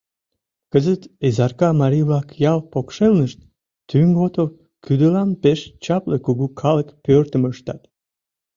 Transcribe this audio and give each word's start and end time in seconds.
Кызыт 0.71 1.01
Изарка 1.27 1.69
марий-влак 1.81 2.27
ял 2.51 2.59
покшелнышт 2.71 3.39
Тӱҥото 3.89 4.43
кӱдылан 4.85 5.29
пеш 5.43 5.59
чапле 5.83 6.17
кугу 6.25 6.47
калык 6.61 6.87
пӧртым 7.03 7.43
ыштат. 7.51 7.81